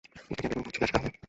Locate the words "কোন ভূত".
0.53-0.73